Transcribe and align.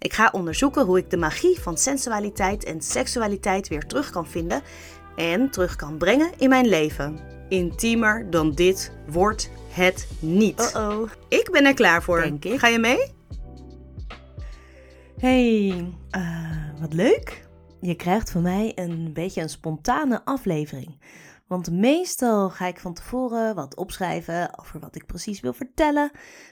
Ik 0.00 0.12
ga 0.12 0.28
onderzoeken 0.32 0.84
hoe 0.84 0.98
ik 0.98 1.10
de 1.10 1.16
magie 1.16 1.60
van 1.60 1.76
sensualiteit 1.76 2.64
en 2.64 2.80
seksualiteit 2.80 3.68
weer 3.68 3.86
terug 3.86 4.10
kan 4.10 4.26
vinden 4.26 4.62
en 5.16 5.50
terug 5.50 5.76
kan 5.76 5.96
brengen 5.96 6.30
in 6.38 6.48
mijn 6.48 6.68
leven. 6.68 7.20
Intiemer 7.48 8.30
dan 8.30 8.52
dit 8.52 8.92
wordt 9.08 9.50
het 9.68 10.08
niet. 10.18 10.72
Oh-oh. 10.74 11.10
Ik 11.28 11.48
ben 11.52 11.64
er 11.64 11.74
klaar 11.74 12.02
voor. 12.02 12.20
Denk 12.20 12.44
ik. 12.44 12.58
Ga 12.58 12.68
je 12.68 12.78
mee? 12.78 13.12
Hey, 15.18 15.86
eh, 16.10 16.80
wat 16.80 16.92
leuk. 16.92 17.48
Je 17.80 17.94
krijgt 17.94 18.30
van 18.30 18.42
mij 18.42 18.72
een 18.74 19.12
beetje 19.12 19.42
een 19.42 19.48
spontane 19.48 20.24
aflevering. 20.24 20.98
Want 21.50 21.70
meestal 21.70 22.50
ga 22.50 22.66
ik 22.66 22.80
van 22.80 22.94
tevoren 22.94 23.54
wat 23.54 23.76
opschrijven 23.76 24.58
over 24.58 24.80
wat 24.80 24.94
ik 24.94 25.06
precies 25.06 25.40
wil 25.40 25.52
vertellen. 25.52 26.10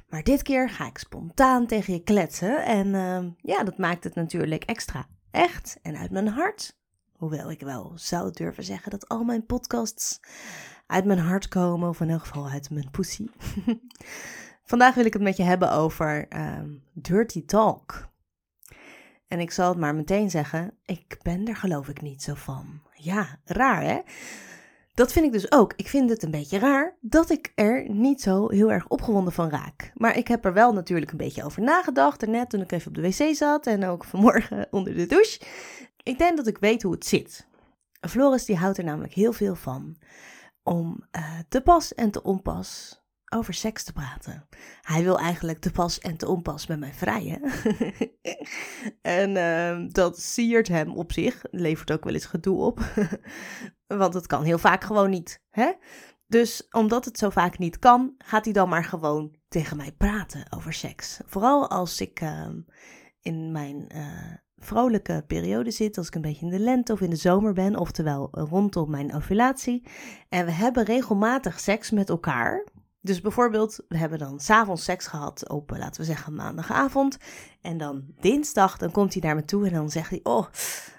Maar 0.09 0.23
dit 0.23 0.43
keer 0.43 0.71
ga 0.71 0.87
ik 0.87 0.99
spontaan 0.99 1.67
tegen 1.67 1.93
je 1.93 2.03
kletsen. 2.03 2.65
En 2.65 2.95
eh, 2.95 3.25
ja, 3.43 3.65
dat 3.65 3.79
maakt 3.79 4.05
het 4.05 4.15
natuurlijk 4.15 4.65
extra 4.65 5.07
echt 5.31 5.79
en 5.83 5.97
uit 5.97 6.11
mijn 6.11 6.29
hart. 6.29 6.79
Hoewel 7.13 7.51
ik 7.51 7.61
wel 7.61 7.93
zou 7.95 8.31
durven 8.31 8.65
zeggen 8.65 8.91
dat 8.91 9.09
al 9.09 9.25
mijn 9.25 9.47
podcasts 9.47 10.21
uit 10.87 11.05
mijn 11.05 11.19
hart 11.19 11.49
komen, 11.49 11.89
of 11.89 12.01
in 12.01 12.11
elk 12.11 12.21
geval 12.21 12.49
uit 12.49 12.71
mijn 12.71 12.91
poesie. 12.91 13.31
Vandaag 14.71 14.95
wil 14.95 15.05
ik 15.05 15.13
het 15.13 15.23
met 15.23 15.37
je 15.37 15.43
hebben 15.43 15.73
over 15.73 16.29
ehm, 16.29 16.71
dirty 16.93 17.45
talk. 17.45 18.09
En 19.29 19.41
ik 19.41 19.51
zal 19.51 19.69
het 19.69 19.79
maar 19.79 19.95
meteen 19.95 20.31
zeggen, 20.31 20.79
ik 20.85 21.19
ben 21.23 21.49
er 21.49 21.57
geloof 21.57 21.89
ik 21.89 22.01
niet 22.01 22.23
zo 22.23 22.35
van. 22.35 22.81
Ja, 22.95 23.39
raar 23.45 23.83
hè? 23.83 24.01
Dat 24.99 25.13
vind 25.13 25.25
ik 25.25 25.33
dus 25.33 25.53
ook. 25.53 25.73
Ik 25.77 25.89
vind 25.89 26.11
het 26.11 26.23
een 26.23 26.31
beetje 26.31 26.59
raar 26.59 26.97
dat 27.01 27.31
ik 27.31 27.53
er 27.55 27.91
niet 27.91 28.21
zo 28.21 28.49
heel 28.49 28.73
erg 28.73 28.89
opgewonden 28.89 29.33
van 29.33 29.51
raak. 29.51 29.93
Maar 29.95 30.17
ik 30.17 30.29
heb 30.29 30.45
er 30.45 30.53
wel 30.53 30.73
natuurlijk 30.73 31.11
een 31.11 31.17
beetje 31.17 31.45
over 31.45 31.63
nagedacht. 31.63 32.27
net 32.27 32.51
toen 32.51 32.61
ik 32.61 32.73
even 32.73 32.89
op 32.89 32.95
de 32.95 33.01
wc 33.01 33.37
zat 33.37 33.67
en 33.67 33.85
ook 33.85 34.05
vanmorgen 34.05 34.67
onder 34.71 34.95
de 34.95 35.07
douche. 35.07 35.41
Ik 36.03 36.19
denk 36.19 36.37
dat 36.37 36.47
ik 36.47 36.59
weet 36.59 36.83
hoe 36.83 36.93
het 36.93 37.07
zit. 37.07 37.47
Floris 38.01 38.45
die 38.45 38.57
houdt 38.57 38.79
er 38.79 38.85
namelijk 38.85 39.13
heel 39.13 39.33
veel 39.33 39.55
van 39.55 39.97
om 40.63 41.07
eh, 41.11 41.39
te 41.49 41.61
pas 41.61 41.95
en 41.95 42.11
te 42.11 42.23
onpas 42.23 42.98
over 43.35 43.55
seks 43.55 43.85
te 43.85 43.93
praten. 43.93 44.49
Hij 44.83 45.03
wil 45.03 45.19
eigenlijk 45.19 45.59
te 45.59 45.71
pas 45.71 45.99
en 45.99 46.17
te 46.17 46.29
onpas 46.29 46.67
met 46.67 46.79
mij 46.79 46.93
vrijen. 46.93 47.41
en 49.03 49.37
ehm, 49.37 49.89
dat 49.89 50.21
siert 50.21 50.69
hem 50.69 50.97
op 50.97 51.13
zich. 51.13 51.43
Levert 51.51 51.93
ook 51.93 52.05
wel 52.05 52.15
eens 52.15 52.27
gedoe 52.27 52.59
op. 52.59 52.81
Want 53.87 54.15
het 54.15 54.27
kan 54.27 54.43
heel 54.43 54.59
vaak 54.59 54.85
gewoon 54.85 55.11
niet. 55.11 55.43
Hè? 55.51 55.73
Dus 56.27 56.67
omdat 56.71 57.05
het 57.05 57.19
zo 57.19 57.31
vaak 57.31 57.59
niet 57.59 57.79
kan, 57.79 58.15
gaat 58.19 58.45
hij 58.45 58.55
dan 58.55 58.69
maar 58.69 58.85
gewoon 58.85 59.37
tegen 59.49 59.77
mij 59.77 59.93
praten 59.93 60.53
over 60.57 60.73
seks. 60.73 61.21
Vooral 61.27 61.71
als 61.71 62.01
ik 62.01 62.21
ehm, 62.21 62.61
in 63.21 63.53
mijn 63.53 63.89
eh, 63.89 64.33
vrolijke 64.57 65.25
periode 65.27 65.71
zit, 65.71 65.99
als 65.99 66.07
ik 66.07 66.15
een 66.15 66.21
beetje 66.21 66.45
in 66.45 66.53
de 66.53 66.59
lente 66.59 66.93
of 66.93 67.01
in 67.01 67.11
de 67.11 67.17
zomer 67.17 67.53
ben, 67.53 67.77
oftewel 67.77 68.29
rondom 68.31 68.91
mijn 68.91 69.15
ovulatie. 69.15 69.87
En 70.29 70.45
we 70.45 70.53
hebben 70.53 70.85
regelmatig 70.85 71.61
seks 71.61 71.91
met 71.91 72.09
elkaar. 72.09 72.67
Dus 73.09 73.21
bijvoorbeeld, 73.21 73.81
we 73.89 73.97
hebben 73.97 74.19
dan 74.19 74.41
s'avonds 74.41 74.85
seks 74.85 75.07
gehad 75.07 75.49
op, 75.49 75.73
eh, 75.73 75.79
laten 75.79 76.01
we 76.01 76.07
zeggen, 76.07 76.35
maandagavond. 76.35 77.19
En 77.61 77.79
dan 77.79 78.05
dinsdag, 78.21 78.79
dan 78.79 78.91
komt 78.91 79.13
hij 79.13 79.23
naar 79.23 79.35
me 79.35 79.45
toe 79.45 79.67
en 79.67 79.73
dan 79.73 79.91
zegt 79.91 80.11
hij, 80.11 80.21
oh, 80.23 80.47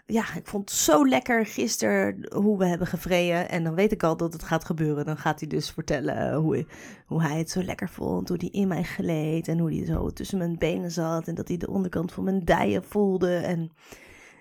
ja, 0.05 0.35
ik 0.35 0.47
vond 0.47 0.69
het 0.69 0.79
zo 0.79 1.07
lekker 1.07 1.45
gisteren 1.45 2.33
hoe 2.33 2.57
we 2.57 2.65
hebben 2.65 2.87
gevreden. 2.87 3.49
En 3.49 3.63
dan 3.63 3.75
weet 3.75 3.91
ik 3.91 4.03
al 4.03 4.17
dat 4.17 4.33
het 4.33 4.43
gaat 4.43 4.65
gebeuren. 4.65 5.05
Dan 5.05 5.17
gaat 5.17 5.39
hij 5.39 5.49
dus 5.49 5.71
vertellen 5.71 6.31
eh, 6.31 6.37
hoe, 6.37 6.65
hoe 7.05 7.21
hij 7.21 7.37
het 7.37 7.49
zo 7.49 7.63
lekker 7.63 7.89
vond, 7.89 8.27
hoe 8.27 8.37
hij 8.39 8.49
in 8.49 8.67
mij 8.67 8.83
gleed 8.83 9.47
en 9.47 9.59
hoe 9.59 9.75
hij 9.75 9.85
zo 9.85 10.09
tussen 10.09 10.37
mijn 10.37 10.57
benen 10.57 10.91
zat. 10.91 11.27
En 11.27 11.35
dat 11.35 11.47
hij 11.47 11.57
de 11.57 11.69
onderkant 11.69 12.11
van 12.11 12.23
mijn 12.23 12.45
dijen 12.45 12.83
voelde. 12.83 13.35
En 13.35 13.71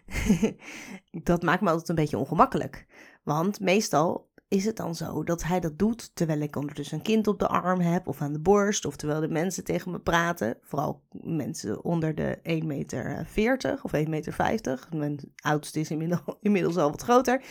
dat 1.30 1.42
maakt 1.42 1.62
me 1.62 1.70
altijd 1.70 1.88
een 1.88 1.94
beetje 1.94 2.18
ongemakkelijk. 2.18 2.86
Want 3.22 3.60
meestal 3.60 4.27
is 4.48 4.64
het 4.64 4.76
dan 4.76 4.94
zo 4.94 5.24
dat 5.24 5.42
hij 5.42 5.60
dat 5.60 5.78
doet 5.78 6.10
terwijl 6.14 6.40
ik 6.40 6.56
ondertussen 6.56 6.96
een 6.96 7.04
kind 7.04 7.26
op 7.26 7.38
de 7.38 7.48
arm 7.48 7.80
heb 7.80 8.08
of 8.08 8.20
aan 8.20 8.32
de 8.32 8.40
borst, 8.40 8.84
of 8.84 8.96
terwijl 8.96 9.20
de 9.20 9.28
mensen 9.28 9.64
tegen 9.64 9.90
me 9.90 10.00
praten. 10.00 10.56
Vooral 10.62 11.02
mensen 11.10 11.84
onder 11.84 12.14
de 12.14 12.38
1,40 12.60 12.66
meter 12.66 13.26
of 13.82 13.92
1,50 13.96 14.08
meter. 14.08 14.88
Mijn 14.94 15.18
oudste 15.36 15.80
is 15.80 15.90
inmiddels, 15.90 16.20
inmiddels 16.40 16.76
al 16.76 16.90
wat 16.90 17.02
groter. 17.02 17.42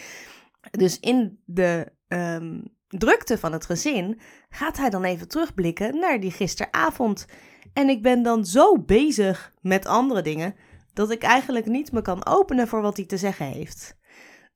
Dus 0.72 1.00
in 1.00 1.40
de 1.46 1.92
ehm, 2.08 2.62
drukte 2.88 3.38
van 3.38 3.54
het 3.54 3.66
gezin 3.66 4.20
gaat 4.50 4.78
hij 4.78 4.90
dan 4.90 5.04
even 5.04 5.28
terugblikken 5.28 6.00
naar 6.00 6.20
die 6.20 6.32
gisteravond. 6.32 7.26
En 7.74 7.90
ik 7.90 8.02
ben 8.02 8.24
dan 8.24 8.46
zo 8.46 8.80
bezig 8.80 9.54
met 9.62 9.86
andere 9.86 10.22
dingen 10.22 10.56
dat 10.94 11.12
ik 11.12 11.24
eigenlijk 11.24 11.66
niet 11.66 11.92
me 11.92 12.02
kan 12.02 12.26
openen 12.26 12.68
voor 12.68 12.82
wat 12.82 12.98
hij 12.98 13.06
te 13.06 13.18
zeggen 13.18 13.46
heeft. 13.46 13.97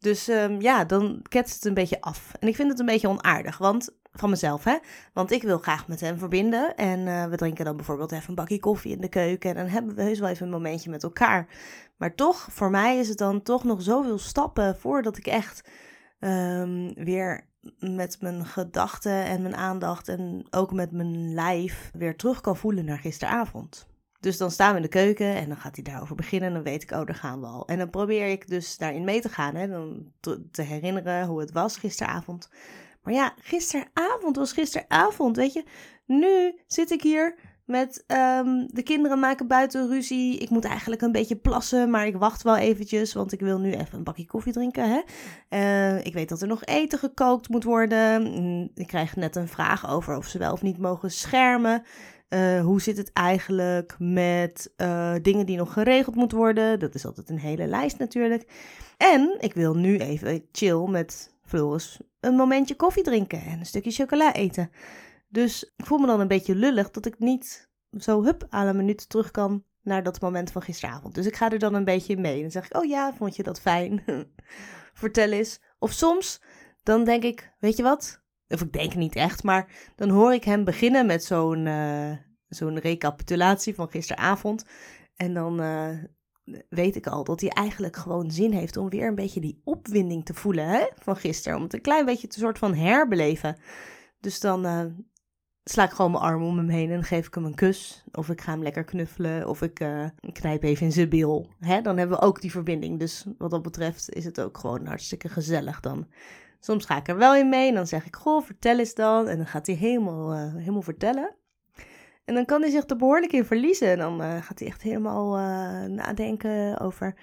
Dus 0.01 0.27
um, 0.27 0.61
ja, 0.61 0.85
dan 0.85 1.21
ketst 1.29 1.55
het 1.55 1.65
een 1.65 1.73
beetje 1.73 2.01
af. 2.01 2.31
En 2.39 2.47
ik 2.47 2.55
vind 2.55 2.69
het 2.69 2.79
een 2.79 2.85
beetje 2.85 3.07
onaardig, 3.07 3.57
want 3.57 3.89
van 4.13 4.29
mezelf, 4.29 4.63
hè. 4.63 4.77
Want 5.13 5.31
ik 5.31 5.43
wil 5.43 5.57
graag 5.57 5.87
met 5.87 5.99
hem 5.99 6.17
verbinden. 6.17 6.75
En 6.75 6.99
uh, 6.99 7.25
we 7.25 7.35
drinken 7.35 7.65
dan 7.65 7.75
bijvoorbeeld 7.75 8.11
even 8.11 8.29
een 8.29 8.35
bakje 8.35 8.59
koffie 8.59 8.91
in 8.91 9.01
de 9.01 9.09
keuken. 9.09 9.49
En 9.49 9.55
dan 9.55 9.67
hebben 9.67 9.95
we 9.95 10.01
heus 10.01 10.19
wel 10.19 10.29
even 10.29 10.45
een 10.45 10.51
momentje 10.51 10.89
met 10.89 11.03
elkaar. 11.03 11.47
Maar 11.97 12.15
toch, 12.15 12.47
voor 12.51 12.69
mij 12.69 12.97
is 12.97 13.07
het 13.07 13.17
dan 13.17 13.41
toch 13.41 13.63
nog 13.63 13.81
zoveel 13.81 14.17
stappen 14.17 14.77
voordat 14.77 15.17
ik 15.17 15.27
echt 15.27 15.69
um, 16.19 16.93
weer 16.93 17.47
met 17.79 18.17
mijn 18.21 18.45
gedachten 18.45 19.25
en 19.25 19.41
mijn 19.41 19.55
aandacht 19.55 20.07
en 20.07 20.45
ook 20.49 20.73
met 20.73 20.91
mijn 20.91 21.33
lijf 21.33 21.91
weer 21.93 22.15
terug 22.15 22.41
kan 22.41 22.57
voelen 22.57 22.85
naar 22.85 22.99
gisteravond. 22.99 23.90
Dus 24.21 24.37
dan 24.37 24.51
staan 24.51 24.69
we 24.69 24.75
in 24.75 24.81
de 24.81 24.87
keuken 24.87 25.35
en 25.35 25.47
dan 25.47 25.57
gaat 25.57 25.75
hij 25.75 25.83
daarover 25.83 26.15
beginnen. 26.15 26.47
En 26.47 26.53
dan 26.53 26.63
weet 26.63 26.83
ik, 26.83 26.91
oh, 26.91 27.05
daar 27.05 27.15
gaan 27.15 27.39
we 27.39 27.45
al. 27.45 27.67
En 27.67 27.77
dan 27.77 27.89
probeer 27.89 28.27
ik 28.27 28.47
dus 28.47 28.77
daarin 28.77 29.03
mee 29.03 29.21
te 29.21 29.29
gaan. 29.29 29.55
Hè, 29.55 29.67
dan 29.67 30.11
te, 30.51 30.61
herinneren 30.61 31.25
hoe 31.25 31.39
het 31.39 31.51
was 31.51 31.77
gisteravond. 31.77 32.49
Maar 33.03 33.13
ja, 33.13 33.33
gisteravond 33.41 34.35
was 34.35 34.53
gisteravond, 34.53 35.35
weet 35.35 35.53
je. 35.53 35.63
Nu 36.05 36.59
zit 36.67 36.91
ik 36.91 37.01
hier 37.01 37.35
met 37.65 38.03
um, 38.07 38.67
de 38.73 38.83
kinderen 38.83 39.19
maken 39.19 39.47
buiten 39.47 39.87
ruzie. 39.87 40.37
Ik 40.37 40.49
moet 40.49 40.65
eigenlijk 40.65 41.01
een 41.01 41.11
beetje 41.11 41.35
plassen, 41.35 41.89
maar 41.89 42.05
ik 42.05 42.15
wacht 42.15 42.41
wel 42.41 42.57
eventjes, 42.57 43.13
want 43.13 43.31
ik 43.31 43.39
wil 43.39 43.59
nu 43.59 43.71
even 43.73 43.97
een 43.97 44.03
bakje 44.03 44.25
koffie 44.25 44.53
drinken. 44.53 44.89
Hè? 44.89 45.01
Uh, 45.49 46.05
ik 46.05 46.13
weet 46.13 46.29
dat 46.29 46.41
er 46.41 46.47
nog 46.47 46.65
eten 46.65 46.99
gekookt 46.99 47.49
moet 47.49 47.63
worden. 47.63 48.71
Ik 48.75 48.87
krijg 48.87 49.15
net 49.15 49.35
een 49.35 49.47
vraag 49.47 49.89
over 49.89 50.17
of 50.17 50.27
ze 50.27 50.37
wel 50.37 50.51
of 50.51 50.61
niet 50.61 50.77
mogen 50.77 51.11
schermen. 51.11 51.83
Uh, 52.33 52.61
hoe 52.61 52.81
zit 52.81 52.97
het 52.97 53.13
eigenlijk 53.13 53.95
met 53.99 54.73
uh, 54.77 55.15
dingen 55.21 55.45
die 55.45 55.57
nog 55.57 55.73
geregeld 55.73 56.15
moeten 56.15 56.37
worden? 56.37 56.79
Dat 56.79 56.95
is 56.95 57.05
altijd 57.05 57.29
een 57.29 57.39
hele 57.39 57.67
lijst 57.67 57.97
natuurlijk. 57.97 58.45
En 58.97 59.35
ik 59.39 59.53
wil 59.53 59.75
nu 59.75 59.97
even 59.97 60.45
chill 60.51 60.87
met 60.89 61.35
Floris 61.43 61.99
een 62.21 62.35
momentje 62.35 62.75
koffie 62.75 63.03
drinken 63.03 63.41
en 63.41 63.59
een 63.59 63.65
stukje 63.65 63.91
chocola 63.91 64.33
eten. 64.33 64.71
Dus 65.27 65.73
ik 65.77 65.85
voel 65.85 65.97
me 65.97 66.07
dan 66.07 66.19
een 66.19 66.27
beetje 66.27 66.55
lullig 66.55 66.91
dat 66.91 67.05
ik 67.05 67.19
niet 67.19 67.69
zo 67.99 68.23
hup 68.23 68.45
aan 68.49 68.67
een 68.67 68.75
minuut 68.75 69.09
terug 69.09 69.31
kan 69.31 69.63
naar 69.81 70.03
dat 70.03 70.21
moment 70.21 70.51
van 70.51 70.61
gisteravond. 70.61 71.15
Dus 71.15 71.25
ik 71.25 71.35
ga 71.35 71.51
er 71.51 71.59
dan 71.59 71.73
een 71.73 71.83
beetje 71.83 72.17
mee. 72.17 72.41
Dan 72.41 72.51
zeg 72.51 72.65
ik, 72.65 72.77
oh 72.77 72.85
ja, 72.85 73.13
vond 73.13 73.35
je 73.35 73.43
dat 73.43 73.61
fijn? 73.61 74.03
Vertel 74.93 75.31
eens. 75.31 75.61
Of 75.79 75.91
soms, 75.91 76.41
dan 76.83 77.03
denk 77.03 77.23
ik, 77.23 77.53
weet 77.59 77.77
je 77.77 77.83
wat? 77.83 78.21
Of 78.47 78.61
ik 78.61 78.73
denk 78.73 78.95
niet 78.95 79.15
echt, 79.15 79.43
maar 79.43 79.91
dan 79.95 80.09
hoor 80.09 80.33
ik 80.33 80.43
hem 80.43 80.63
beginnen 80.63 81.05
met 81.05 81.23
zo'n 81.23 81.65
uh, 81.65 82.11
zo'n 82.55 82.79
recapitulatie 82.79 83.75
van 83.75 83.89
gisteravond. 83.89 84.65
En 85.15 85.33
dan 85.33 85.61
uh, 85.61 85.89
weet 86.69 86.95
ik 86.95 87.07
al 87.07 87.23
dat 87.23 87.41
hij 87.41 87.49
eigenlijk 87.49 87.95
gewoon 87.95 88.31
zin 88.31 88.51
heeft 88.51 88.77
om 88.77 88.89
weer 88.89 89.07
een 89.07 89.15
beetje 89.15 89.41
die 89.41 89.61
opwinding 89.63 90.25
te 90.25 90.33
voelen 90.33 90.67
hè, 90.67 90.87
van 90.95 91.15
gisteren. 91.15 91.57
Om 91.57 91.63
het 91.63 91.73
een 91.73 91.81
klein 91.81 92.05
beetje 92.05 92.27
te 92.27 92.39
soort 92.39 92.57
van 92.57 92.73
herbeleven. 92.73 93.57
Dus 94.19 94.39
dan 94.39 94.65
uh, 94.65 94.85
sla 95.63 95.83
ik 95.83 95.91
gewoon 95.91 96.11
mijn 96.11 96.23
arm 96.23 96.43
om 96.43 96.57
hem 96.57 96.69
heen 96.69 96.91
en 96.91 97.03
geef 97.03 97.27
ik 97.27 97.33
hem 97.33 97.45
een 97.45 97.55
kus. 97.55 98.03
Of 98.11 98.29
ik 98.29 98.41
ga 98.41 98.51
hem 98.51 98.63
lekker 98.63 98.83
knuffelen. 98.83 99.47
Of 99.47 99.61
ik 99.61 99.79
uh, 99.79 100.05
knijp 100.31 100.63
even 100.63 100.85
in 100.85 100.91
zijn 100.91 101.09
bil. 101.09 101.49
Hè? 101.59 101.81
Dan 101.81 101.97
hebben 101.97 102.17
we 102.17 102.25
ook 102.25 102.41
die 102.41 102.51
verbinding. 102.51 102.99
Dus 102.99 103.25
wat 103.37 103.51
dat 103.51 103.61
betreft 103.61 104.09
is 104.09 104.25
het 104.25 104.41
ook 104.41 104.57
gewoon 104.57 104.85
hartstikke 104.85 105.29
gezellig 105.29 105.79
dan. 105.79 106.07
Soms 106.59 106.85
ga 106.85 106.97
ik 106.97 107.07
er 107.07 107.17
wel 107.17 107.35
in 107.35 107.49
mee 107.49 107.67
en 107.67 107.75
dan 107.75 107.87
zeg 107.87 108.05
ik, 108.05 108.15
goh, 108.15 108.45
vertel 108.45 108.79
eens 108.79 108.93
dan. 108.93 109.27
En 109.27 109.37
dan 109.37 109.47
gaat 109.47 109.67
hij 109.67 109.75
helemaal, 109.75 110.35
helemaal 110.35 110.81
vertellen. 110.81 111.35
En 112.31 112.37
dan 112.37 112.45
kan 112.45 112.61
hij 112.61 112.71
zich 112.71 112.89
er 112.89 112.95
behoorlijk 112.95 113.31
in 113.31 113.45
verliezen. 113.45 113.87
En 113.87 113.97
dan 113.97 114.21
uh, 114.21 114.41
gaat 114.41 114.59
hij 114.59 114.67
echt 114.67 114.81
helemaal 114.81 115.37
uh, 115.37 115.83
nadenken 115.83 116.79
over 116.79 117.15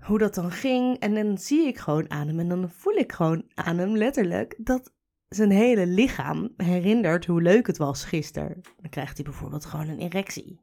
hoe 0.00 0.18
dat 0.18 0.34
dan 0.34 0.50
ging. 0.50 0.98
En 0.98 1.14
dan 1.14 1.38
zie 1.38 1.66
ik 1.66 1.78
gewoon 1.78 2.10
aan 2.10 2.26
hem 2.26 2.38
en 2.40 2.48
dan 2.48 2.70
voel 2.70 2.94
ik 2.94 3.12
gewoon 3.12 3.44
aan 3.54 3.78
hem 3.78 3.96
letterlijk 3.96 4.54
dat 4.58 4.92
zijn 5.28 5.50
hele 5.50 5.86
lichaam 5.86 6.54
herinnert 6.56 7.26
hoe 7.26 7.42
leuk 7.42 7.66
het 7.66 7.76
was 7.76 8.04
gisteren. 8.04 8.60
Dan 8.80 8.90
krijgt 8.90 9.16
hij 9.16 9.24
bijvoorbeeld 9.24 9.64
gewoon 9.64 9.88
een 9.88 9.98
erectie. 9.98 10.60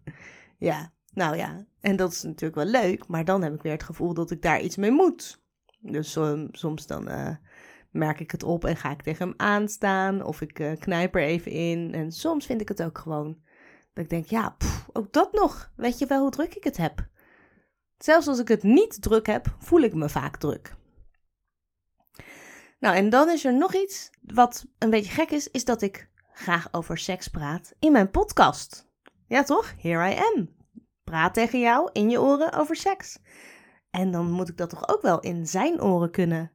ja, 0.68 0.92
nou 1.12 1.36
ja. 1.36 1.66
En 1.80 1.96
dat 1.96 2.12
is 2.12 2.22
natuurlijk 2.22 2.54
wel 2.54 2.82
leuk, 2.82 3.06
maar 3.06 3.24
dan 3.24 3.42
heb 3.42 3.54
ik 3.54 3.62
weer 3.62 3.72
het 3.72 3.82
gevoel 3.82 4.14
dat 4.14 4.30
ik 4.30 4.42
daar 4.42 4.60
iets 4.60 4.76
mee 4.76 4.90
moet. 4.90 5.42
Dus 5.80 6.18
soms 6.52 6.86
dan 6.86 7.08
uh, 7.08 7.34
merk 7.90 8.20
ik 8.20 8.30
het 8.30 8.42
op 8.42 8.64
en 8.64 8.76
ga 8.76 8.90
ik 8.90 9.02
tegen 9.02 9.28
hem 9.28 9.34
aanstaan 9.36 10.24
of 10.24 10.40
ik 10.40 10.58
uh, 10.58 10.72
knijp 10.78 11.14
er 11.14 11.22
even 11.22 11.52
in. 11.52 11.94
En 11.94 12.12
soms 12.12 12.46
vind 12.46 12.60
ik 12.60 12.68
het 12.68 12.82
ook 12.82 12.98
gewoon 12.98 13.38
dat 13.92 14.04
ik 14.04 14.10
denk, 14.10 14.26
ja, 14.26 14.56
ook 14.92 15.12
dat 15.12 15.32
nog. 15.32 15.72
Weet 15.76 15.98
je 15.98 16.06
wel 16.06 16.20
hoe 16.20 16.30
druk 16.30 16.54
ik 16.54 16.64
het 16.64 16.76
heb? 16.76 17.08
Zelfs 17.98 18.26
als 18.26 18.38
ik 18.38 18.48
het 18.48 18.62
niet 18.62 19.02
druk 19.02 19.26
heb, 19.26 19.56
voel 19.58 19.80
ik 19.80 19.94
me 19.94 20.08
vaak 20.08 20.36
druk. 20.36 20.74
Nou, 22.78 22.96
en 22.96 23.10
dan 23.10 23.28
is 23.28 23.44
er 23.44 23.54
nog 23.54 23.74
iets 23.74 24.10
wat 24.20 24.66
een 24.78 24.90
beetje 24.90 25.12
gek 25.12 25.30
is, 25.30 25.50
is 25.50 25.64
dat 25.64 25.82
ik 25.82 26.10
graag 26.32 26.68
over 26.72 26.98
seks 26.98 27.28
praat 27.28 27.74
in 27.78 27.92
mijn 27.92 28.10
podcast. 28.10 28.88
Ja, 29.26 29.42
toch? 29.42 29.74
Here 29.78 30.14
I 30.14 30.16
am. 30.16 30.56
Praat 31.04 31.34
tegen 31.34 31.60
jou 31.60 31.90
in 31.92 32.10
je 32.10 32.20
oren 32.20 32.52
over 32.52 32.76
seks. 32.76 33.18
En 33.90 34.10
dan 34.10 34.30
moet 34.30 34.48
ik 34.48 34.56
dat 34.56 34.70
toch 34.70 34.88
ook 34.88 35.02
wel 35.02 35.20
in 35.20 35.46
zijn 35.46 35.82
oren 35.82 36.10
kunnen. 36.10 36.52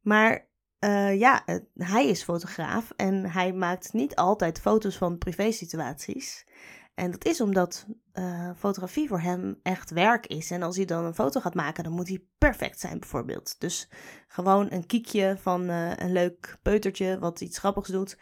Maar 0.00 0.48
uh, 0.84 1.18
ja, 1.18 1.44
hij 1.74 2.06
is 2.06 2.22
fotograaf 2.22 2.92
en 2.96 3.30
hij 3.30 3.52
maakt 3.52 3.92
niet 3.92 4.14
altijd 4.14 4.60
foto's 4.60 4.96
van 4.96 5.18
privésituaties. 5.18 6.46
En 6.94 7.10
dat 7.10 7.24
is 7.24 7.40
omdat 7.40 7.86
uh, 8.14 8.50
fotografie 8.56 9.08
voor 9.08 9.20
hem 9.20 9.58
echt 9.62 9.90
werk 9.90 10.26
is. 10.26 10.50
En 10.50 10.62
als 10.62 10.76
hij 10.76 10.84
dan 10.84 11.04
een 11.04 11.14
foto 11.14 11.40
gaat 11.40 11.54
maken, 11.54 11.84
dan 11.84 11.92
moet 11.92 12.08
hij 12.08 12.24
perfect 12.38 12.80
zijn, 12.80 12.98
bijvoorbeeld. 12.98 13.60
Dus 13.60 13.88
gewoon 14.28 14.66
een 14.70 14.86
kiekje 14.86 15.36
van 15.40 15.68
een 15.68 16.12
leuk 16.12 16.58
peutertje 16.62 17.18
wat 17.18 17.40
iets 17.40 17.58
grappigs 17.58 17.88
doet. 17.88 18.18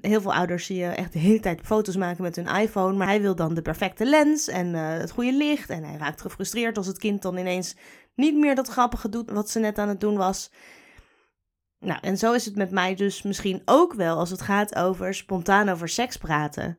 Heel 0.00 0.20
veel 0.20 0.34
ouders 0.34 0.66
zie 0.66 0.76
je 0.76 0.86
echt 0.86 1.12
de 1.12 1.18
hele 1.18 1.40
tijd 1.40 1.60
foto's 1.64 1.96
maken 1.96 2.22
met 2.22 2.36
hun 2.36 2.46
iPhone. 2.46 2.96
Maar 2.96 3.06
hij 3.06 3.20
wil 3.20 3.34
dan 3.34 3.54
de 3.54 3.62
perfecte 3.62 4.04
lens 4.04 4.48
en 4.48 4.74
het 4.74 5.10
goede 5.10 5.32
licht. 5.32 5.70
En 5.70 5.84
hij 5.84 5.96
raakt 5.96 6.20
gefrustreerd 6.20 6.76
als 6.76 6.86
het 6.86 6.98
kind 6.98 7.22
dan 7.22 7.36
ineens 7.36 7.76
niet 8.14 8.36
meer 8.36 8.54
dat 8.54 8.68
grappige 8.68 9.08
doet 9.08 9.30
wat 9.30 9.50
ze 9.50 9.58
net 9.58 9.78
aan 9.78 9.88
het 9.88 10.00
doen 10.00 10.16
was. 10.16 10.50
Nou, 11.84 11.98
en 12.00 12.18
zo 12.18 12.32
is 12.32 12.44
het 12.44 12.56
met 12.56 12.70
mij 12.70 12.94
dus 12.94 13.22
misschien 13.22 13.62
ook 13.64 13.94
wel 13.94 14.18
als 14.18 14.30
het 14.30 14.40
gaat 14.42 14.74
over 14.74 15.14
spontaan 15.14 15.68
over 15.68 15.88
seks 15.88 16.16
praten 16.16 16.78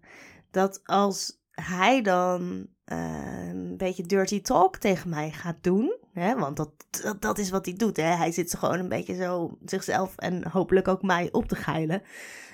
dat 0.52 0.82
als 0.84 1.40
hij 1.52 2.02
dan 2.02 2.68
uh, 2.86 3.48
een 3.48 3.78
beetje 3.78 4.04
dirty 4.04 4.42
talk 4.42 4.78
tegen 4.78 5.10
mij 5.10 5.32
gaat 5.32 5.58
doen, 5.62 5.98
hè, 6.14 6.36
want 6.36 6.58
dat, 6.58 6.70
dat, 6.90 7.22
dat, 7.22 7.38
is 7.38 7.50
wat 7.50 7.66
hij 7.66 7.76
doet, 7.76 7.98
hè, 7.98 8.04
hij 8.04 8.32
zit 8.32 8.56
gewoon 8.58 8.80
een 8.80 8.90
beetje 8.90 9.16
zo 9.16 9.58
zichzelf 9.66 10.18
en 10.18 10.48
hopelijk 10.52 10.88
ook 10.88 11.02
mij 11.02 11.30
op 11.32 11.48
te 11.48 11.56
geilen, 11.56 12.02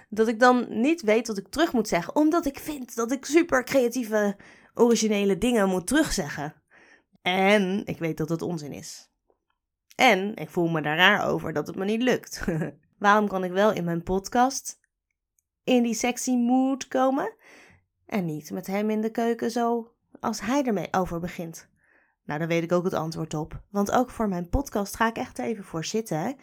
dat 0.10 0.28
ik 0.28 0.40
dan 0.40 0.66
niet 0.70 1.02
weet 1.02 1.28
wat 1.28 1.38
ik 1.38 1.48
terug 1.48 1.74
moet 1.74 1.88
zeggen, 1.88 2.16
omdat 2.16 2.46
ik 2.46 2.60
vind 2.60 2.96
dat 2.96 3.12
ik 3.12 3.26
super 3.26 3.64
creatieve, 3.64 4.38
originele 4.74 5.38
dingen 5.38 5.70
moet 5.70 5.88
terugzeggen. 5.88 6.54
En 7.22 7.86
ik 7.86 8.00
weet 8.00 8.18
dat 8.18 8.30
het 8.30 8.42
onzin 8.42 8.72
is. 8.72 9.11
En 10.02 10.36
ik 10.36 10.50
voel 10.50 10.68
me 10.68 10.82
daar 10.82 10.98
raar 10.98 11.26
over 11.26 11.54
dat 11.54 11.68
het 11.68 11.76
me 11.76 11.86
niet 11.86 12.02
lukt. 12.02 12.46
Waarom 12.98 13.28
kan 13.28 13.44
ik 13.44 13.52
wel 13.52 13.72
in 13.72 13.84
mijn 13.84 14.04
podcast 14.04 14.80
in 15.64 15.84
die 15.84 15.94
sexy 15.94 16.36
mood 16.36 16.88
komen? 16.88 17.34
En 18.06 18.26
niet 18.26 18.52
met 18.52 18.68
hem 18.68 18.90
in 18.90 19.02
de 19.02 19.12
keuken 19.12 19.52
zo 19.52 19.94
als 20.20 20.42
hij 20.42 20.64
ermee 20.64 20.88
over 20.92 21.20
begint. 21.20 21.70
Nou, 22.26 22.40
daar 22.40 22.48
weet 22.48 22.64
ik 22.64 22.72
ook 22.72 22.84
het 22.84 22.94
antwoord 22.94 23.34
op. 23.34 23.64
Want 23.70 23.92
ook 23.92 24.10
voor 24.10 24.28
mijn 24.28 24.50
podcast 24.50 24.96
ga 24.96 25.08
ik 25.08 25.18
echt 25.18 25.40
even 25.40 25.64
voor 25.64 25.86
zitten. 25.86 26.36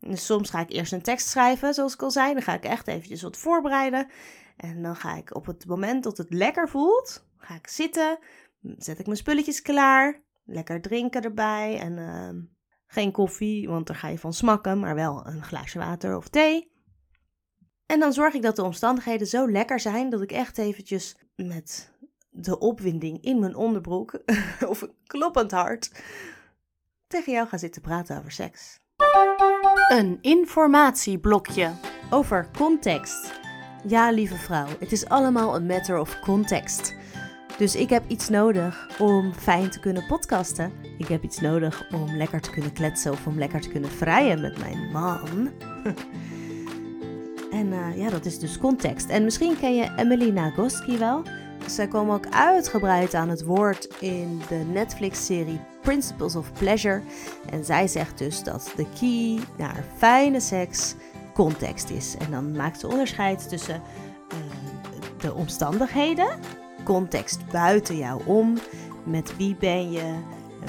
Dus 0.00 0.26
soms 0.26 0.50
ga 0.50 0.60
ik 0.60 0.70
eerst 0.70 0.92
een 0.92 1.02
tekst 1.02 1.28
schrijven, 1.28 1.74
zoals 1.74 1.94
ik 1.94 2.02
al 2.02 2.10
zei. 2.10 2.32
Dan 2.32 2.42
ga 2.42 2.54
ik 2.54 2.64
echt 2.64 2.88
eventjes 2.88 3.22
wat 3.22 3.36
voorbereiden. 3.36 4.06
En 4.56 4.82
dan 4.82 4.96
ga 4.96 5.16
ik 5.16 5.34
op 5.34 5.46
het 5.46 5.66
moment 5.66 6.04
dat 6.04 6.18
het 6.18 6.32
lekker 6.32 6.68
voelt, 6.68 7.26
ga 7.36 7.54
ik 7.54 7.66
zitten. 7.66 8.18
Zet 8.60 8.98
ik 8.98 9.06
mijn 9.06 9.18
spulletjes 9.18 9.62
klaar. 9.62 10.22
Lekker 10.44 10.80
drinken 10.80 11.22
erbij. 11.22 11.78
En 11.78 11.98
uh, 11.98 12.53
geen 12.94 13.12
koffie, 13.12 13.68
want 13.68 13.86
daar 13.86 13.96
ga 13.96 14.08
je 14.08 14.18
van 14.18 14.32
smakken. 14.32 14.78
Maar 14.78 14.94
wel 14.94 15.26
een 15.26 15.42
glaasje 15.42 15.78
water 15.78 16.16
of 16.16 16.28
thee. 16.28 16.72
En 17.86 18.00
dan 18.00 18.12
zorg 18.12 18.34
ik 18.34 18.42
dat 18.42 18.56
de 18.56 18.62
omstandigheden 18.62 19.26
zo 19.26 19.50
lekker 19.50 19.80
zijn 19.80 20.10
dat 20.10 20.22
ik 20.22 20.32
echt 20.32 20.58
eventjes 20.58 21.16
met 21.36 21.92
de 22.30 22.58
opwinding 22.58 23.22
in 23.22 23.38
mijn 23.38 23.54
onderbroek 23.54 24.22
of 24.72 24.82
een 24.82 24.94
kloppend 25.06 25.50
hart 25.50 26.02
tegen 27.06 27.32
jou 27.32 27.48
ga 27.48 27.58
zitten 27.58 27.82
praten 27.82 28.18
over 28.18 28.32
seks. 28.32 28.80
Een 29.88 30.18
informatieblokje 30.20 31.72
over 32.10 32.50
context. 32.56 33.40
Ja, 33.86 34.10
lieve 34.10 34.36
vrouw, 34.36 34.66
het 34.78 34.92
is 34.92 35.08
allemaal 35.08 35.54
een 35.56 35.66
matter 35.66 35.98
of 35.98 36.20
context. 36.20 36.94
Dus 37.58 37.76
ik 37.76 37.90
heb 37.90 38.02
iets 38.08 38.28
nodig 38.28 38.88
om 38.98 39.32
fijn 39.32 39.70
te 39.70 39.80
kunnen 39.80 40.06
podcasten. 40.06 40.72
Ik 40.98 41.08
heb 41.08 41.22
iets 41.22 41.40
nodig 41.40 41.86
om 41.92 42.16
lekker 42.16 42.40
te 42.40 42.50
kunnen 42.50 42.72
kletsen 42.72 43.12
of 43.12 43.26
om 43.26 43.38
lekker 43.38 43.60
te 43.60 43.68
kunnen 43.68 43.90
vrijen 43.90 44.40
met 44.40 44.58
mijn 44.58 44.90
man. 44.92 45.50
En 47.54 47.66
uh, 47.66 47.96
ja, 47.96 48.10
dat 48.10 48.24
is 48.24 48.38
dus 48.38 48.58
context. 48.58 49.08
En 49.08 49.24
misschien 49.24 49.58
ken 49.58 49.74
je 49.74 49.92
Emily 49.96 50.30
Nagoski 50.30 50.98
wel. 50.98 51.22
Zij 51.66 51.88
kwam 51.88 52.10
ook 52.10 52.26
uitgebreid 52.30 53.14
aan 53.14 53.28
het 53.28 53.44
woord 53.44 53.88
in 54.00 54.40
de 54.48 54.64
Netflix-serie 54.72 55.60
Principles 55.82 56.36
of 56.36 56.52
Pleasure. 56.52 57.02
En 57.50 57.64
zij 57.64 57.88
zegt 57.88 58.18
dus 58.18 58.42
dat 58.42 58.72
de 58.76 58.86
key 59.00 59.38
naar 59.58 59.84
fijne 59.96 60.40
seks 60.40 60.94
context 61.34 61.90
is. 61.90 62.16
En 62.18 62.30
dan 62.30 62.56
maakt 62.56 62.80
ze 62.80 62.88
onderscheid 62.88 63.48
tussen 63.48 63.82
uh, 64.32 64.38
de 65.18 65.34
omstandigheden, 65.34 66.38
context 66.84 67.50
buiten 67.50 67.96
jou 67.96 68.22
om, 68.24 68.58
met 69.04 69.36
wie 69.36 69.56
ben 69.58 69.92
je, 69.92 70.14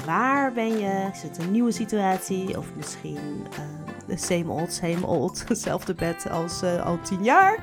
waar 0.04 0.52
ben 0.52 0.78
je, 0.78 1.08
is 1.12 1.22
het 1.22 1.38
een 1.38 1.50
nieuwe 1.50 1.72
situatie 1.72 2.58
of 2.58 2.66
misschien 2.76 3.46
uh, 4.08 4.16
same 4.16 4.52
old, 4.52 4.72
same 4.72 5.06
old, 5.06 5.44
hetzelfde 5.48 5.94
bed 5.94 6.30
als 6.30 6.62
uh, 6.62 6.86
al 6.86 6.98
tien 7.00 7.24
jaar. 7.24 7.58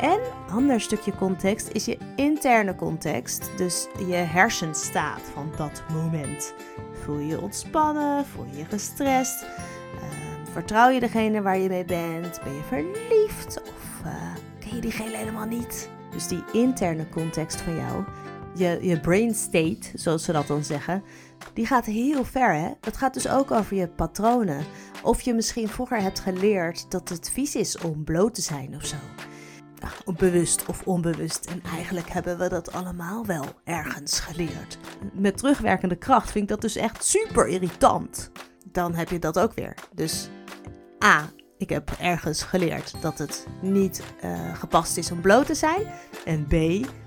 En 0.00 0.20
ander 0.50 0.80
stukje 0.80 1.16
context 1.16 1.68
is 1.72 1.84
je 1.84 1.98
interne 2.16 2.74
context, 2.74 3.50
dus 3.56 3.86
je 4.06 4.14
hersenstaat 4.14 5.20
van 5.32 5.52
dat 5.56 5.82
moment. 5.92 6.54
Voel 7.04 7.18
je 7.18 7.40
ontspannen? 7.40 8.26
Voel 8.26 8.46
je 8.50 8.64
gestrest? 8.64 9.42
Uh, 9.42 10.00
vertrouw 10.52 10.88
je 10.88 11.00
degene 11.00 11.42
waar 11.42 11.58
je 11.58 11.68
mee 11.68 11.84
bent? 11.84 12.40
Ben 12.44 12.54
je 12.54 12.62
verliefd? 12.66 13.60
Of 13.62 14.06
uh, 14.06 14.12
ken 14.58 14.74
je 14.74 14.80
diegene 14.80 15.16
helemaal 15.16 15.46
niet? 15.46 15.88
Dus 16.14 16.28
die 16.28 16.44
interne 16.52 17.08
context 17.08 17.60
van 17.60 17.76
jou, 17.76 18.04
je, 18.54 18.78
je 18.82 19.00
brain 19.00 19.34
state, 19.34 19.90
zoals 19.94 20.24
ze 20.24 20.32
dat 20.32 20.46
dan 20.46 20.64
zeggen, 20.64 21.02
die 21.52 21.66
gaat 21.66 21.84
heel 21.84 22.24
ver. 22.24 22.54
Hè? 22.54 22.70
Dat 22.80 22.96
gaat 22.96 23.14
dus 23.14 23.28
ook 23.28 23.50
over 23.50 23.76
je 23.76 23.88
patronen. 23.88 24.64
Of 25.02 25.20
je 25.20 25.34
misschien 25.34 25.68
vroeger 25.68 26.02
hebt 26.02 26.20
geleerd 26.20 26.90
dat 26.90 27.08
het 27.08 27.30
vies 27.30 27.54
is 27.54 27.78
om 27.78 28.04
bloot 28.04 28.34
te 28.34 28.42
zijn 28.42 28.74
of 28.74 28.84
zo. 28.84 28.96
Nou, 29.80 30.16
bewust 30.16 30.66
of 30.66 30.82
onbewust. 30.86 31.44
En 31.44 31.62
eigenlijk 31.62 32.08
hebben 32.08 32.38
we 32.38 32.48
dat 32.48 32.72
allemaal 32.72 33.26
wel 33.26 33.44
ergens 33.64 34.20
geleerd. 34.20 34.78
Met 35.12 35.36
terugwerkende 35.36 35.96
kracht 35.96 36.30
vind 36.30 36.44
ik 36.44 36.50
dat 36.50 36.60
dus 36.60 36.76
echt 36.76 37.04
super 37.04 37.48
irritant. 37.48 38.30
Dan 38.72 38.94
heb 38.94 39.08
je 39.08 39.18
dat 39.18 39.38
ook 39.38 39.52
weer. 39.52 39.74
Dus 39.94 40.28
A. 41.04 41.30
Ik 41.58 41.68
heb 41.68 41.90
ergens 42.00 42.42
geleerd 42.42 43.02
dat 43.02 43.18
het 43.18 43.46
niet 43.60 44.02
uh, 44.24 44.54
gepast 44.54 44.96
is 44.96 45.10
om 45.10 45.20
bloot 45.20 45.46
te 45.46 45.54
zijn. 45.54 45.86
En 46.24 46.46
B. 46.46 46.52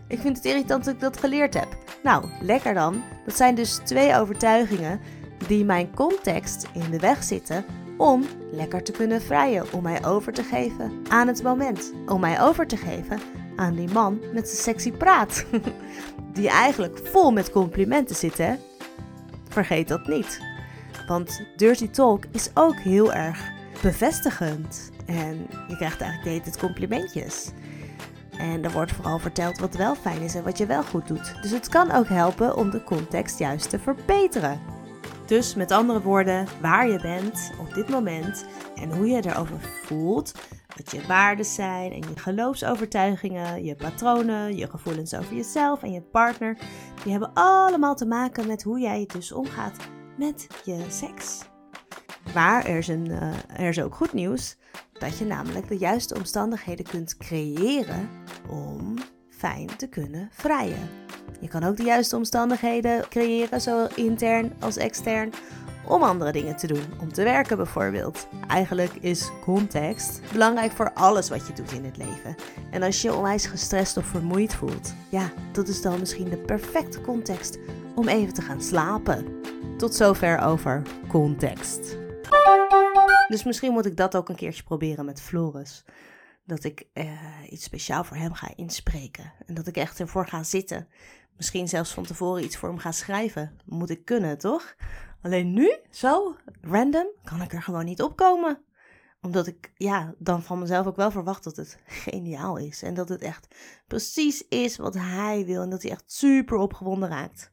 Ik 0.07 0.19
vind 0.19 0.37
het 0.37 0.45
irritant 0.45 0.85
dat 0.85 0.93
ik 0.93 0.99
dat 0.99 1.17
geleerd 1.17 1.53
heb. 1.53 1.77
Nou, 2.03 2.29
lekker 2.41 2.73
dan. 2.73 3.03
Dat 3.25 3.35
zijn 3.35 3.55
dus 3.55 3.79
twee 3.83 4.15
overtuigingen 4.15 4.99
die 5.47 5.65
mijn 5.65 5.93
context 5.93 6.67
in 6.73 6.91
de 6.91 6.99
weg 6.99 7.23
zitten 7.23 7.65
om 7.97 8.23
lekker 8.51 8.83
te 8.83 8.91
kunnen 8.91 9.21
vrijen, 9.21 9.73
om 9.73 9.83
mij 9.83 10.05
over 10.05 10.33
te 10.33 10.43
geven 10.43 10.91
aan 11.09 11.27
het 11.27 11.43
moment. 11.43 11.93
Om 12.05 12.19
mij 12.19 12.41
over 12.41 12.67
te 12.67 12.77
geven 12.77 13.19
aan 13.55 13.75
die 13.75 13.89
man 13.91 14.19
met 14.33 14.47
zijn 14.47 14.61
sexy 14.61 14.91
praat. 14.91 15.45
Die 16.33 16.49
eigenlijk 16.49 16.99
vol 17.03 17.31
met 17.31 17.51
complimenten 17.51 18.15
zit, 18.15 18.37
hè? 18.37 18.55
Vergeet 19.49 19.87
dat 19.87 20.07
niet. 20.07 20.39
Want 21.07 21.41
dirty 21.55 21.89
talk 21.89 22.23
is 22.31 22.49
ook 22.53 22.75
heel 22.75 23.13
erg 23.13 23.55
bevestigend. 23.81 24.91
En 25.05 25.47
je 25.67 25.75
krijgt 25.75 26.01
eigenlijk 26.01 26.43
de 26.43 26.59
complimentjes. 26.59 27.51
En 28.37 28.63
er 28.63 28.71
wordt 28.71 28.91
vooral 28.91 29.19
verteld 29.19 29.59
wat 29.59 29.75
wel 29.75 29.95
fijn 29.95 30.21
is 30.21 30.35
en 30.35 30.43
wat 30.43 30.57
je 30.57 30.65
wel 30.65 30.83
goed 30.83 31.07
doet. 31.07 31.41
Dus 31.41 31.51
het 31.51 31.69
kan 31.69 31.91
ook 31.91 32.07
helpen 32.07 32.55
om 32.55 32.69
de 32.69 32.83
context 32.83 33.39
juist 33.39 33.69
te 33.69 33.79
verbeteren. 33.79 34.59
Dus 35.25 35.55
met 35.55 35.71
andere 35.71 36.01
woorden, 36.01 36.47
waar 36.61 36.87
je 36.87 37.01
bent 37.01 37.51
op 37.59 37.73
dit 37.73 37.89
moment 37.89 38.45
en 38.75 38.91
hoe 38.91 39.07
je 39.07 39.25
erover 39.25 39.59
voelt, 39.83 40.31
Wat 40.75 40.91
je 40.91 41.07
waarden 41.07 41.45
zijn 41.45 41.91
en 41.91 41.99
je 41.99 42.19
geloofsovertuigingen, 42.19 43.63
je 43.63 43.75
patronen, 43.75 44.55
je 44.55 44.69
gevoelens 44.69 45.13
over 45.13 45.35
jezelf 45.35 45.83
en 45.83 45.91
je 45.91 46.01
partner. 46.01 46.57
Die 47.03 47.11
hebben 47.11 47.33
allemaal 47.33 47.95
te 47.95 48.05
maken 48.05 48.47
met 48.47 48.63
hoe 48.63 48.79
jij 48.79 49.05
dus 49.13 49.31
omgaat 49.31 49.77
met 50.17 50.47
je 50.63 50.85
seks. 50.89 51.39
Maar 52.37 52.65
er 52.65 52.77
is, 52.77 52.87
een, 52.87 53.05
uh, 53.05 53.33
er 53.53 53.67
is 53.67 53.81
ook 53.81 53.95
goed 53.95 54.13
nieuws. 54.13 54.57
Dat 54.93 55.17
je 55.17 55.25
namelijk 55.25 55.67
de 55.67 55.77
juiste 55.77 56.15
omstandigheden 56.15 56.85
kunt 56.85 57.17
creëren 57.17 58.09
om 58.49 58.95
fijn 59.29 59.69
te 59.77 59.87
kunnen 59.87 60.29
vrijen. 60.31 60.89
Je 61.39 61.47
kan 61.47 61.63
ook 61.63 61.77
de 61.77 61.83
juiste 61.83 62.15
omstandigheden 62.15 63.09
creëren, 63.09 63.61
zowel 63.61 63.87
intern 63.95 64.53
als 64.59 64.77
extern, 64.77 65.33
om 65.87 66.03
andere 66.03 66.31
dingen 66.31 66.55
te 66.55 66.67
doen, 66.67 66.83
om 67.01 67.13
te 67.13 67.23
werken 67.23 67.57
bijvoorbeeld. 67.57 68.27
Eigenlijk 68.47 68.93
is 68.99 69.29
context 69.41 70.21
belangrijk 70.31 70.71
voor 70.71 70.93
alles 70.93 71.29
wat 71.29 71.47
je 71.47 71.53
doet 71.53 71.71
in 71.71 71.85
het 71.85 71.97
leven. 71.97 72.35
En 72.71 72.83
als 72.83 73.01
je 73.01 73.15
onwijs 73.15 73.45
gestrest 73.45 73.97
of 73.97 74.05
vermoeid 74.05 74.55
voelt, 74.55 74.93
ja, 75.09 75.31
dat 75.51 75.67
is 75.67 75.81
dan 75.81 75.99
misschien 75.99 76.29
de 76.29 76.37
perfecte 76.37 77.01
context 77.01 77.57
om 77.95 78.07
even 78.07 78.33
te 78.33 78.41
gaan 78.41 78.61
slapen. 78.61 79.25
Tot 79.77 79.95
zover 79.95 80.39
over 80.39 80.81
context. 81.07 82.05
Dus 83.27 83.43
misschien 83.43 83.71
moet 83.71 83.85
ik 83.85 83.97
dat 83.97 84.15
ook 84.15 84.29
een 84.29 84.35
keertje 84.35 84.63
proberen 84.63 85.05
met 85.05 85.21
Floris. 85.21 85.83
Dat 86.45 86.63
ik 86.63 86.87
uh, 86.93 87.11
iets 87.49 87.63
speciaal 87.63 88.03
voor 88.03 88.17
hem 88.17 88.33
ga 88.33 88.51
inspreken. 88.55 89.33
En 89.45 89.53
dat 89.53 89.67
ik 89.67 89.77
echt 89.77 89.99
ervoor 89.99 90.27
ga 90.27 90.43
zitten. 90.43 90.87
Misschien 91.37 91.67
zelfs 91.67 91.93
van 91.93 92.03
tevoren 92.03 92.43
iets 92.43 92.57
voor 92.57 92.69
hem 92.69 92.77
ga 92.77 92.91
schrijven. 92.91 93.59
Moet 93.65 93.89
ik 93.89 94.05
kunnen, 94.05 94.37
toch? 94.37 94.75
Alleen 95.21 95.53
nu, 95.53 95.77
zo, 95.89 96.35
random, 96.61 97.07
kan 97.23 97.41
ik 97.41 97.53
er 97.53 97.61
gewoon 97.61 97.85
niet 97.85 98.01
opkomen. 98.01 98.61
Omdat 99.21 99.47
ik, 99.47 99.71
ja, 99.75 100.13
dan 100.17 100.43
van 100.43 100.59
mezelf 100.59 100.85
ook 100.87 100.95
wel 100.95 101.11
verwacht 101.11 101.43
dat 101.43 101.55
het 101.55 101.79
geniaal 101.85 102.57
is. 102.57 102.83
En 102.83 102.93
dat 102.93 103.09
het 103.09 103.21
echt 103.21 103.55
precies 103.87 104.47
is 104.47 104.77
wat 104.77 104.93
hij 104.93 105.45
wil. 105.45 105.61
En 105.61 105.69
dat 105.69 105.81
hij 105.81 105.91
echt 105.91 106.11
super 106.11 106.57
opgewonden 106.57 107.09
raakt. 107.09 107.51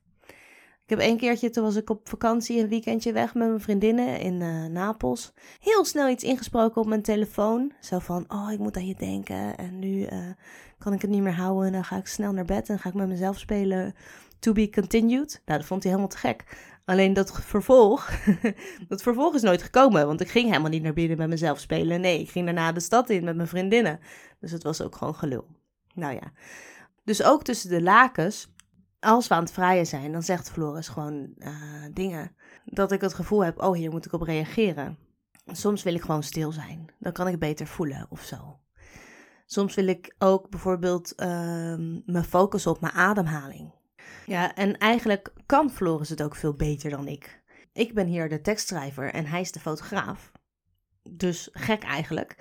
Ik 0.84 0.90
heb 0.90 0.98
één 0.98 1.16
keertje, 1.16 1.50
toen 1.50 1.64
was 1.64 1.76
ik 1.76 1.90
op 1.90 2.08
vakantie, 2.08 2.60
een 2.60 2.68
weekendje 2.68 3.12
weg 3.12 3.34
met 3.34 3.48
mijn 3.48 3.60
vriendinnen 3.60 4.20
in 4.20 4.40
uh, 4.40 4.64
Napels. 4.64 5.32
Heel 5.58 5.84
snel 5.84 6.08
iets 6.08 6.24
ingesproken 6.24 6.80
op 6.80 6.86
mijn 6.86 7.02
telefoon. 7.02 7.72
Zo 7.80 7.98
van, 7.98 8.24
oh, 8.28 8.52
ik 8.52 8.58
moet 8.58 8.76
aan 8.76 8.86
je 8.86 8.94
denken. 8.94 9.56
En 9.56 9.78
nu 9.78 9.88
uh, 9.88 10.08
kan 10.78 10.92
ik 10.92 11.02
het 11.02 11.10
niet 11.10 11.22
meer 11.22 11.34
houden. 11.34 11.66
En 11.66 11.72
dan 11.72 11.84
ga 11.84 11.96
ik 11.96 12.06
snel 12.06 12.32
naar 12.32 12.44
bed 12.44 12.68
en 12.68 12.78
ga 12.78 12.88
ik 12.88 12.94
met 12.94 13.08
mezelf 13.08 13.38
spelen 13.38 13.94
To 14.38 14.52
Be 14.52 14.70
Continued. 14.70 15.42
Nou, 15.44 15.58
dat 15.58 15.68
vond 15.68 15.82
hij 15.82 15.92
helemaal 15.92 16.14
te 16.14 16.20
gek. 16.20 16.44
Alleen 16.84 17.12
dat 17.12 17.32
vervolg, 17.42 18.10
dat 18.88 19.02
vervolg 19.02 19.34
is 19.34 19.42
nooit 19.42 19.62
gekomen. 19.62 20.06
Want 20.06 20.20
ik 20.20 20.28
ging 20.28 20.48
helemaal 20.48 20.70
niet 20.70 20.82
naar 20.82 20.92
binnen 20.92 21.18
met 21.18 21.28
mezelf 21.28 21.58
spelen. 21.58 22.00
Nee, 22.00 22.20
ik 22.20 22.30
ging 22.30 22.44
daarna 22.44 22.72
de 22.72 22.80
stad 22.80 23.10
in 23.10 23.24
met 23.24 23.36
mijn 23.36 23.48
vriendinnen. 23.48 24.00
Dus 24.40 24.50
het 24.50 24.62
was 24.62 24.82
ook 24.82 24.96
gewoon 24.96 25.14
gelul. 25.14 25.46
Nou 25.94 26.14
ja. 26.14 26.32
Dus 27.04 27.22
ook 27.22 27.44
tussen 27.44 27.70
de 27.70 27.82
lakens 27.82 28.53
als 29.04 29.28
we 29.28 29.34
aan 29.34 29.42
het 29.42 29.52
vrijen 29.52 29.86
zijn, 29.86 30.12
dan 30.12 30.22
zegt 30.22 30.50
Floris 30.50 30.88
gewoon 30.88 31.34
uh, 31.38 31.52
dingen. 31.92 32.36
Dat 32.64 32.92
ik 32.92 33.00
het 33.00 33.14
gevoel 33.14 33.44
heb, 33.44 33.62
oh 33.62 33.74
hier 33.74 33.90
moet 33.90 34.06
ik 34.06 34.12
op 34.12 34.22
reageren. 34.22 34.98
Soms 35.46 35.82
wil 35.82 35.94
ik 35.94 36.02
gewoon 36.02 36.22
stil 36.22 36.52
zijn. 36.52 36.92
Dan 36.98 37.12
kan 37.12 37.28
ik 37.28 37.38
beter 37.38 37.66
voelen 37.66 38.06
of 38.08 38.22
zo. 38.22 38.58
Soms 39.46 39.74
wil 39.74 39.86
ik 39.86 40.14
ook 40.18 40.50
bijvoorbeeld 40.50 41.12
me 42.06 42.22
focussen 42.28 42.70
op 42.70 42.80
mijn 42.80 42.92
ademhaling. 42.92 43.72
Ja, 44.26 44.54
en 44.54 44.78
eigenlijk 44.78 45.32
kan 45.46 45.70
Floris 45.70 46.08
het 46.08 46.22
ook 46.22 46.36
veel 46.36 46.54
beter 46.54 46.90
dan 46.90 47.08
ik. 47.08 47.42
Ik 47.72 47.94
ben 47.94 48.06
hier 48.06 48.28
de 48.28 48.40
tekstschrijver 48.40 49.12
en 49.12 49.26
hij 49.26 49.40
is 49.40 49.52
de 49.52 49.60
fotograaf. 49.60 50.32
Dus 51.10 51.48
gek 51.52 51.82
eigenlijk. 51.82 52.36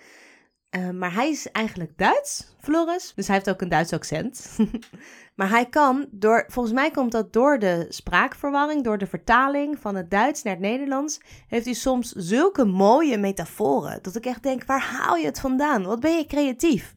Uh, 0.75 0.89
maar 0.89 1.13
hij 1.13 1.29
is 1.29 1.51
eigenlijk 1.51 1.97
Duits, 1.97 2.55
Floris. 2.59 3.13
Dus 3.15 3.27
hij 3.27 3.35
heeft 3.35 3.49
ook 3.49 3.61
een 3.61 3.69
Duits 3.69 3.93
accent. 3.93 4.57
maar 5.35 5.49
hij 5.49 5.65
kan, 5.65 6.07
door, 6.11 6.45
volgens 6.47 6.75
mij 6.75 6.91
komt 6.91 7.11
dat 7.11 7.33
door 7.33 7.59
de 7.59 7.85
spraakverwarring, 7.89 8.83
door 8.83 8.97
de 8.97 9.07
vertaling 9.07 9.79
van 9.79 9.95
het 9.95 10.11
Duits 10.11 10.43
naar 10.43 10.53
het 10.53 10.61
Nederlands, 10.61 11.19
heeft 11.47 11.65
hij 11.65 11.73
soms 11.73 12.11
zulke 12.11 12.65
mooie 12.65 13.17
metaforen. 13.17 13.99
Dat 14.01 14.15
ik 14.15 14.25
echt 14.25 14.43
denk, 14.43 14.65
waar 14.65 14.81
haal 14.81 15.15
je 15.15 15.25
het 15.25 15.39
vandaan? 15.39 15.83
Wat 15.83 15.99
ben 15.99 16.17
je 16.17 16.25
creatief? 16.25 16.93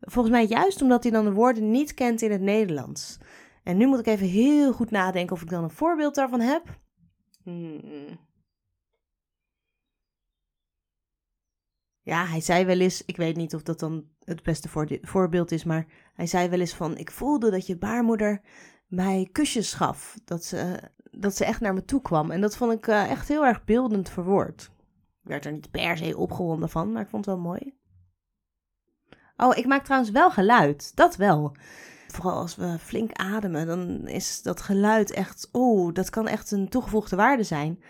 Volgens 0.00 0.34
mij 0.34 0.46
juist 0.46 0.82
omdat 0.82 1.02
hij 1.02 1.12
dan 1.12 1.24
de 1.24 1.32
woorden 1.32 1.70
niet 1.70 1.94
kent 1.94 2.22
in 2.22 2.30
het 2.30 2.40
Nederlands. 2.40 3.18
En 3.62 3.76
nu 3.76 3.86
moet 3.86 3.98
ik 3.98 4.06
even 4.06 4.26
heel 4.26 4.72
goed 4.72 4.90
nadenken 4.90 5.36
of 5.36 5.42
ik 5.42 5.50
dan 5.50 5.64
een 5.64 5.70
voorbeeld 5.70 6.14
daarvan 6.14 6.40
heb. 6.40 6.62
Hmm. 7.42 7.80
Ja, 12.02 12.26
hij 12.26 12.40
zei 12.40 12.64
wel 12.64 12.80
eens, 12.80 13.04
ik 13.04 13.16
weet 13.16 13.36
niet 13.36 13.54
of 13.54 13.62
dat 13.62 13.78
dan 13.78 14.04
het 14.24 14.42
beste 14.42 14.68
voorbeeld 15.02 15.52
is, 15.52 15.64
maar 15.64 15.86
hij 16.14 16.26
zei 16.26 16.48
wel 16.48 16.60
eens 16.60 16.74
van, 16.74 16.96
ik 16.96 17.10
voelde 17.10 17.50
dat 17.50 17.66
je 17.66 17.78
baarmoeder 17.78 18.40
mij 18.86 19.28
kusjes 19.32 19.72
gaf. 19.74 20.16
Dat 20.24 20.44
ze, 20.44 20.90
dat 21.10 21.36
ze 21.36 21.44
echt 21.44 21.60
naar 21.60 21.74
me 21.74 21.84
toe 21.84 22.00
kwam. 22.00 22.30
En 22.30 22.40
dat 22.40 22.56
vond 22.56 22.72
ik 22.72 22.86
uh, 22.86 23.10
echt 23.10 23.28
heel 23.28 23.46
erg 23.46 23.64
beeldend 23.64 24.08
verwoord. 24.08 24.70
Ik 25.22 25.28
werd 25.28 25.44
er 25.44 25.52
niet 25.52 25.70
per 25.70 25.96
se 25.96 26.16
opgewonden 26.16 26.68
van, 26.68 26.92
maar 26.92 27.02
ik 27.02 27.08
vond 27.08 27.24
het 27.24 27.34
wel 27.34 27.44
mooi. 27.44 27.74
Oh, 29.36 29.56
ik 29.56 29.66
maak 29.66 29.84
trouwens 29.84 30.12
wel 30.12 30.30
geluid. 30.30 30.96
Dat 30.96 31.16
wel. 31.16 31.56
Vooral 32.08 32.38
als 32.38 32.56
we 32.56 32.76
flink 32.78 33.12
ademen, 33.12 33.66
dan 33.66 34.06
is 34.06 34.42
dat 34.42 34.60
geluid 34.60 35.10
echt, 35.10 35.48
oh, 35.52 35.92
dat 35.92 36.10
kan 36.10 36.28
echt 36.28 36.50
een 36.50 36.68
toegevoegde 36.68 37.16
waarde 37.16 37.42
zijn. 37.42 37.82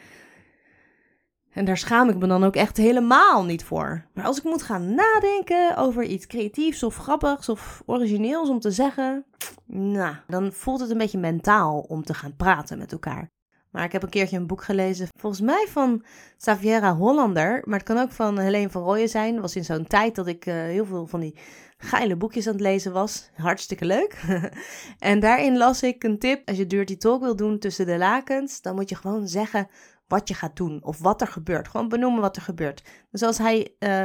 En 1.52 1.64
daar 1.64 1.78
schaam 1.78 2.08
ik 2.08 2.16
me 2.16 2.26
dan 2.26 2.44
ook 2.44 2.56
echt 2.56 2.76
helemaal 2.76 3.44
niet 3.44 3.64
voor. 3.64 4.04
Maar 4.14 4.24
als 4.24 4.38
ik 4.38 4.44
moet 4.44 4.62
gaan 4.62 4.94
nadenken 4.94 5.76
over 5.76 6.02
iets 6.04 6.26
creatiefs 6.26 6.82
of 6.82 6.96
grappigs 6.96 7.48
of 7.48 7.82
origineels 7.86 8.48
om 8.48 8.60
te 8.60 8.70
zeggen, 8.70 9.24
nou, 9.66 10.14
dan 10.26 10.52
voelt 10.52 10.80
het 10.80 10.90
een 10.90 10.98
beetje 10.98 11.18
mentaal 11.18 11.84
om 11.88 12.04
te 12.04 12.14
gaan 12.14 12.36
praten 12.36 12.78
met 12.78 12.92
elkaar. 12.92 13.30
Maar 13.70 13.84
ik 13.84 13.92
heb 13.92 14.02
een 14.02 14.08
keertje 14.08 14.36
een 14.36 14.46
boek 14.46 14.64
gelezen, 14.64 15.08
volgens 15.18 15.42
mij 15.42 15.66
van 15.68 16.04
Xaviera 16.36 16.94
Hollander, 16.94 17.62
maar 17.64 17.78
het 17.78 17.88
kan 17.88 17.98
ook 17.98 18.12
van 18.12 18.38
Helene 18.38 18.70
van 18.70 18.82
Rooyen 18.82 19.08
zijn. 19.08 19.32
Het 19.32 19.42
was 19.42 19.56
in 19.56 19.64
zo'n 19.64 19.86
tijd 19.86 20.14
dat 20.14 20.26
ik 20.26 20.46
uh, 20.46 20.54
heel 20.54 20.84
veel 20.84 21.06
van 21.06 21.20
die 21.20 21.36
geile 21.76 22.16
boekjes 22.16 22.46
aan 22.46 22.52
het 22.52 22.62
lezen 22.62 22.92
was. 22.92 23.30
Hartstikke 23.34 23.84
leuk. 23.84 24.24
en 24.98 25.20
daarin 25.20 25.56
las 25.56 25.82
ik 25.82 26.04
een 26.04 26.18
tip, 26.18 26.48
als 26.48 26.56
je 26.56 26.66
dirty 26.66 26.96
talk 26.96 27.20
wil 27.20 27.36
doen 27.36 27.58
tussen 27.58 27.86
de 27.86 27.98
lakens, 27.98 28.60
dan 28.60 28.74
moet 28.74 28.88
je 28.88 28.96
gewoon 28.96 29.28
zeggen 29.28 29.68
wat 30.12 30.28
je 30.28 30.34
gaat 30.34 30.56
doen 30.56 30.84
of 30.84 30.98
wat 30.98 31.20
er 31.20 31.26
gebeurt. 31.26 31.68
Gewoon 31.68 31.88
benoemen 31.88 32.20
wat 32.20 32.36
er 32.36 32.42
gebeurt. 32.42 32.82
Dus 33.10 33.22
als 33.22 33.38
hij 33.38 33.74
uh, 33.78 34.04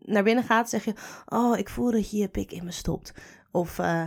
naar 0.00 0.22
binnen 0.22 0.44
gaat, 0.44 0.70
zeg 0.70 0.84
je: 0.84 0.92
Oh, 1.26 1.58
ik 1.58 1.68
voel 1.68 1.90
dat 1.90 2.10
je 2.10 2.16
je 2.16 2.28
pik 2.28 2.52
in 2.52 2.64
me 2.64 2.70
stopt. 2.70 3.14
Of 3.50 3.78
uh, 3.78 4.04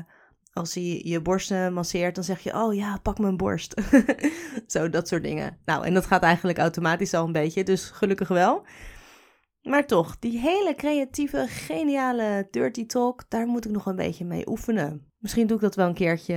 als 0.54 0.74
hij 0.74 1.02
je 1.04 1.22
borsten 1.22 1.74
masseert, 1.74 2.16
dan 2.16 2.24
zeg 2.24 2.40
je: 2.40 2.54
Oh 2.54 2.74
ja, 2.74 2.98
pak 3.02 3.20
mijn 3.20 3.38
borst. 3.38 3.82
Zo, 4.68 4.90
dat 4.90 5.08
soort 5.08 5.24
dingen. 5.24 5.58
Nou, 5.66 5.86
en 5.86 5.94
dat 5.94 6.06
gaat 6.06 6.24
eigenlijk 6.24 6.58
automatisch 6.58 7.14
al 7.14 7.26
een 7.26 7.32
beetje, 7.32 7.64
dus 7.64 7.90
gelukkig 7.90 8.28
wel. 8.28 8.66
Maar 9.62 9.86
toch, 9.86 10.20
die 10.20 10.40
hele 10.40 10.76
creatieve, 10.76 11.46
geniale 11.48 12.48
dirty 12.52 12.86
talk, 12.86 13.24
daar 13.30 13.48
moet 13.48 13.66
ik 13.66 13.72
nog 13.72 13.86
een 13.86 13.96
beetje 13.96 14.26
mee 14.26 14.48
oefenen. 14.50 15.12
Misschien 15.18 15.48
doe 15.48 15.56
ik 15.56 15.64
dat 15.64 15.76
wel 15.76 15.88
een 15.88 15.94
keertje 15.94 16.36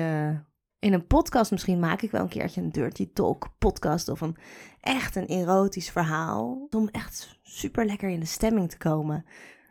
in 0.79 0.93
een 0.93 1.07
podcast 1.07 1.51
misschien 1.51 1.79
maak 1.79 2.03
ik 2.03 2.11
wel 2.11 2.23
een 2.23 2.29
keertje 2.29 2.61
een 2.61 2.73
dirty 2.73 3.13
talk 3.13 3.49
podcast 3.59 4.09
of 4.09 4.21
een 4.21 4.37
echt 4.81 5.17
een 5.17 5.27
erotisch 5.27 5.91
verhaal. 5.91 6.67
Om 6.71 6.89
echt 6.89 7.39
super 7.43 7.87
lekker 7.87 8.09
in 8.09 8.21
de 8.21 8.27
stemming 8.27 8.71
te 8.71 8.79
komen. 8.79 9.25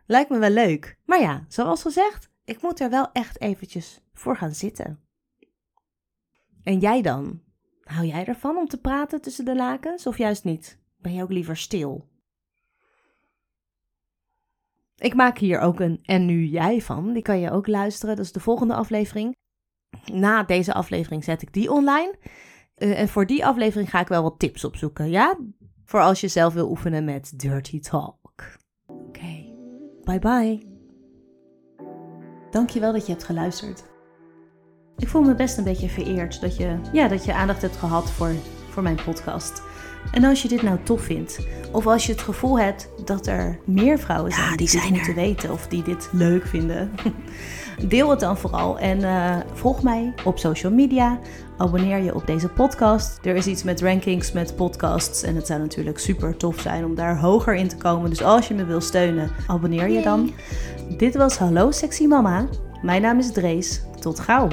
Lijkt 0.06 0.30
me 0.30 0.38
wel 0.38 0.50
leuk. 0.50 0.98
Maar 1.06 1.22
ja, 1.22 1.46
zoals 1.48 1.82
gezegd, 1.82 2.30
ik 2.46 2.62
moet 2.62 2.80
er 2.80 2.90
wel 2.90 3.12
echt 3.12 3.42
eventjes 3.42 4.02
voor 4.14 4.38
gaan 4.38 4.54
zitten. 4.54 5.00
En 6.64 6.80
jij 6.80 7.02
dan? 7.02 7.42
Hou 7.84 8.06
jij 8.06 8.26
ervan 8.26 8.58
om 8.58 8.68
te 8.68 8.80
praten 8.80 9.22
tussen 9.22 9.46
de 9.46 9.56
lakens 9.56 10.08
of 10.08 10.18
juist 10.18 10.44
niet? 10.44 10.80
Ben 10.98 11.14
je 11.14 11.24
ook 11.24 11.32
liever 11.32 11.58
stil? 11.58 12.10
Ik 14.96 15.14
maak 15.14 15.38
hier 15.38 15.60
ook 15.60 15.80
een 15.80 16.00
En 16.04 16.26
nu 16.26 16.46
jij 16.46 16.82
van. 16.82 17.14
Die 17.14 17.22
kan 17.22 17.40
je 17.40 17.52
ook 17.52 17.68
luisteren. 17.68 18.16
Dat 18.16 18.26
is 18.26 18.32
de 18.32 18.40
volgende 18.40 18.74
aflevering 18.74 19.36
na 20.14 20.44
deze 20.44 20.74
aflevering 20.74 21.24
zet 21.24 21.42
ik 21.42 21.54
die 21.54 21.72
online. 21.72 22.16
Uh, 22.78 23.00
en 23.00 23.08
voor 23.08 23.25
die 23.25 23.46
aflevering 23.46 23.90
ga 23.90 24.00
ik 24.00 24.08
wel 24.08 24.24
wat 24.24 24.40
tips 24.40 24.64
opzoeken, 24.66 25.10
ja? 25.10 25.38
Voor 25.86 26.02
als 26.02 26.22
je 26.22 26.28
zelf 26.28 26.54
wil 26.54 26.70
oefenen 26.70 27.06
met 27.06 27.40
Dirty 27.40 27.80
Talk. 27.80 28.18
Oké, 28.86 29.00
okay. 29.08 29.54
bye 30.04 30.20
bye. 30.20 30.74
Dankjewel 32.52 32.92
dat 32.92 33.06
je 33.06 33.12
hebt 33.12 33.24
geluisterd. 33.24 33.84
Ik 34.98 35.08
voel 35.08 35.22
me 35.22 35.36
best 35.36 35.58
een 35.58 35.64
beetje 35.64 35.90
vereerd 35.90 36.42
dat 36.42 36.58
je, 36.58 36.80
ja, 36.92 37.08
dat 37.08 37.25
je 37.25 37.34
aandacht 37.34 37.62
hebt 37.62 37.75
gehad 37.75 38.12
voor, 38.12 38.34
voor 38.70 38.84
mijn 38.84 39.00
podcast. 39.06 39.62
En 40.12 40.24
als 40.24 40.42
je 40.42 40.48
dit 40.48 40.62
nou 40.62 40.78
tof 40.84 41.02
vindt, 41.02 41.40
of 41.72 41.88
als 41.88 42.06
je 42.06 42.12
het 42.12 42.22
gevoel 42.22 42.60
hebt 42.60 42.90
dat 43.06 43.28
er 43.28 43.60
meer 43.66 44.00
vrouwen 44.00 44.32
zijn 44.32 44.58
die, 44.58 44.70
die 44.70 44.82
dit 44.82 44.90
moeten 44.90 45.16
weten 45.16 45.52
of 45.52 45.68
die 45.68 45.84
dit 45.84 46.10
leuk 46.12 46.48
vinden, 46.48 46.92
Deel 47.88 48.10
het 48.10 48.20
dan 48.20 48.38
vooral 48.38 48.80
en 48.80 49.00
uh, 49.00 49.36
volg 49.54 49.84
mij 49.84 50.14
op 50.24 50.40
social 50.40 50.72
media. 50.72 51.20
Abonneer 51.58 51.98
je 51.98 52.16
op 52.16 52.28
deze 52.28 52.48
podcast. 52.48 53.20
Er 53.26 53.36
is 53.36 53.48
iets 53.48 53.64
met 53.64 53.82
rankings, 53.82 54.32
met 54.32 54.56
podcasts. 54.56 55.24
En 55.24 55.36
het 55.36 55.48
zou 55.48 55.60
natuurlijk 55.60 56.00
super 56.00 56.38
tof 56.38 56.60
zijn 56.60 56.86
om 56.86 56.96
daar 56.96 57.20
hoger 57.20 57.56
in 57.56 57.68
te 57.68 57.78
komen. 57.78 58.10
Dus 58.10 58.24
als 58.24 58.48
je 58.48 58.54
me 58.54 58.66
wil 58.66 58.82
steunen, 58.82 59.32
abonneer 59.48 59.90
je 59.90 60.02
dan. 60.02 60.32
Dit 60.98 61.16
was 61.16 61.38
Hallo 61.38 61.72
Sexy 61.72 62.06
Mama. 62.06 62.48
Mijn 62.82 63.02
naam 63.02 63.20
is 63.20 63.32
Drees. 63.32 63.82
Tot 64.00 64.20
gauw. 64.20 64.48